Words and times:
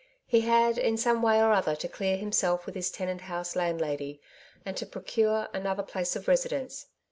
He 0.25 0.41
had, 0.41 0.79
in 0.79 0.97
some 0.97 1.21
way 1.21 1.39
or 1.39 1.51
other, 1.51 1.75
to 1.75 1.87
clear 1.87 2.17
himself 2.17 2.65
with 2.65 2.73
his 2.73 2.89
Clement 2.89 3.21
House 3.21 3.55
landlady, 3.55 4.19
and 4.65 4.75
to 4.77 4.87
procure 4.87 5.47
another 5.53 5.83
place 5.83 6.15
of 6.15 6.27
residence. 6.27 6.87